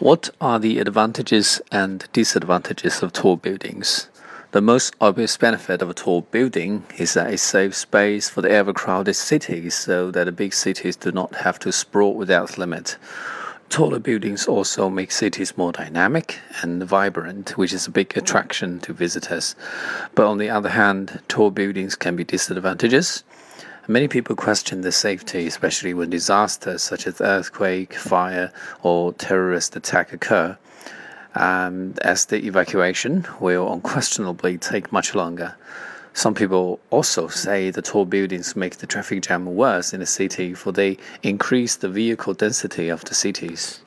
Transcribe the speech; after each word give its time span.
What 0.00 0.30
are 0.40 0.58
the 0.58 0.78
advantages 0.78 1.60
and 1.70 2.08
disadvantages 2.14 3.02
of 3.02 3.12
tall 3.12 3.36
buildings? 3.36 4.08
The 4.52 4.62
most 4.62 4.96
obvious 4.98 5.36
benefit 5.36 5.82
of 5.82 5.90
a 5.90 5.94
tall 5.94 6.22
building 6.22 6.84
is 6.96 7.12
that 7.12 7.34
it 7.34 7.36
saves 7.36 7.76
space 7.76 8.30
for 8.30 8.40
the 8.40 8.50
ever 8.50 8.72
crowded 8.72 9.12
cities 9.12 9.74
so 9.74 10.10
that 10.12 10.24
the 10.24 10.32
big 10.32 10.54
cities 10.54 10.96
do 10.96 11.12
not 11.12 11.34
have 11.44 11.58
to 11.58 11.70
sprawl 11.70 12.14
without 12.14 12.56
limit. 12.56 12.96
Taller 13.68 13.98
buildings 13.98 14.46
also 14.46 14.88
make 14.88 15.12
cities 15.12 15.58
more 15.58 15.70
dynamic 15.70 16.38
and 16.62 16.82
vibrant, 16.82 17.58
which 17.58 17.74
is 17.74 17.86
a 17.86 17.90
big 17.90 18.16
attraction 18.16 18.80
to 18.80 18.94
visitors. 18.94 19.54
But 20.14 20.24
on 20.24 20.38
the 20.38 20.48
other 20.48 20.70
hand, 20.70 21.20
tall 21.28 21.50
buildings 21.50 21.94
can 21.94 22.16
be 22.16 22.24
disadvantages. 22.24 23.22
Many 23.90 24.06
people 24.06 24.36
question 24.36 24.82
the 24.82 24.92
safety, 24.92 25.48
especially 25.48 25.94
when 25.94 26.10
disasters 26.10 26.80
such 26.80 27.08
as 27.08 27.20
earthquake, 27.20 27.92
fire, 27.94 28.52
or 28.84 29.12
terrorist 29.14 29.74
attack 29.74 30.12
occur, 30.12 30.56
um, 31.34 31.94
as 32.00 32.26
the 32.26 32.46
evacuation 32.46 33.26
will 33.40 33.72
unquestionably 33.72 34.58
take 34.58 34.92
much 34.92 35.16
longer. 35.16 35.56
Some 36.12 36.34
people 36.34 36.78
also 36.90 37.26
say 37.26 37.72
the 37.72 37.82
tall 37.82 38.04
buildings 38.04 38.54
make 38.54 38.76
the 38.76 38.86
traffic 38.86 39.22
jam 39.22 39.56
worse 39.56 39.92
in 39.92 39.98
the 39.98 40.06
city, 40.06 40.54
for 40.54 40.70
they 40.70 40.96
increase 41.24 41.74
the 41.74 41.88
vehicle 41.88 42.34
density 42.34 42.90
of 42.90 43.04
the 43.06 43.14
cities. 43.16 43.80